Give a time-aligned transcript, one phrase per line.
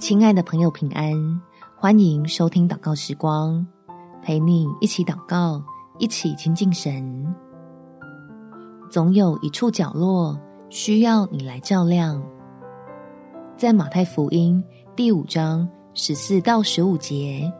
[0.00, 1.12] 亲爱的朋友，平安！
[1.76, 3.64] 欢迎收听祷告时光，
[4.22, 5.62] 陪你一起祷告，
[5.98, 7.34] 一起亲近神。
[8.90, 10.40] 总有一处角落
[10.70, 12.20] 需要你来照亮。
[13.58, 14.64] 在马太福音
[14.96, 17.52] 第五章十四到十五节，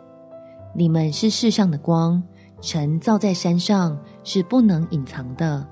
[0.75, 2.22] 你们是世上的光，
[2.62, 5.64] 城造在山上是不能隐藏的。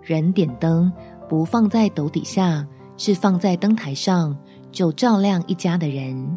[0.00, 0.92] 人点灯
[1.28, 2.64] 不放在斗底下，
[2.96, 4.38] 是放在灯台上，
[4.74, 6.36] 就照亮一家的人。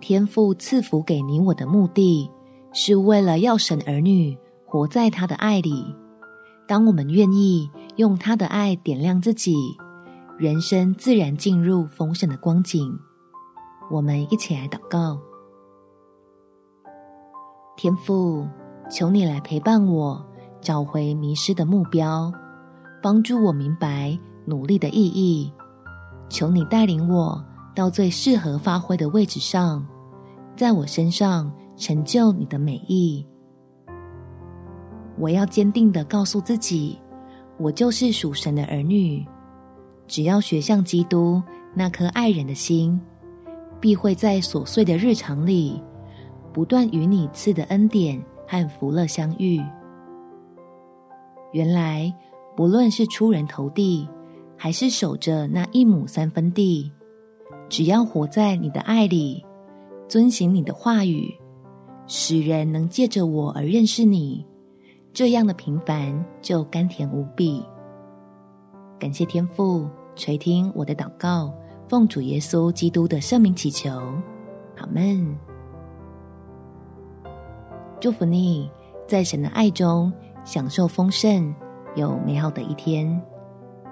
[0.00, 2.30] 天父赐福给你我的目的，
[2.72, 5.94] 是为了要神儿女活在他的爱里。
[6.66, 9.54] 当我们愿意用他的爱点亮自己，
[10.38, 12.98] 人生自然进入丰盛的光景。
[13.90, 15.18] 我们一起来祷告：
[17.76, 18.48] 天父，
[18.90, 20.24] 求你来陪伴我，
[20.62, 22.32] 找回迷失的目标，
[23.02, 25.52] 帮助我明白努力的意义。
[26.28, 29.86] 求你带领我到最适合发挥的位置上，
[30.56, 33.26] 在我身上成就你的美意。
[35.18, 36.98] 我要坚定的告诉自己，
[37.58, 39.24] 我就是属神的儿女。
[40.06, 41.42] 只要学像基督
[41.74, 43.00] 那颗爱人的心，
[43.80, 45.82] 必会在琐碎的日常里，
[46.52, 49.60] 不断与你赐的恩典和福乐相遇。
[51.52, 52.14] 原来，
[52.54, 54.08] 不论是出人头地，
[54.56, 56.90] 还是守着那一亩三分地，
[57.68, 59.44] 只要活在你的爱里，
[60.08, 61.32] 遵行你的话语，
[62.06, 64.44] 使人能借着我而认识你，
[65.12, 67.62] 这样的平凡就甘甜无比。
[68.98, 71.52] 感谢天父垂听我的祷告，
[71.88, 73.90] 奉主耶稣基督的圣名祈求，
[74.78, 75.38] 阿们。
[78.00, 78.70] 祝福你，
[79.06, 80.12] 在神的爱中
[80.44, 81.54] 享受丰盛，
[81.94, 83.22] 有美好的一天。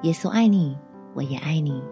[0.04, 0.76] 耶稣爱你，
[1.14, 1.82] 我也爱你。